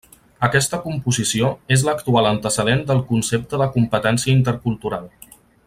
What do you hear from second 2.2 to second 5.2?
antecedent del concepte de competència intercultural.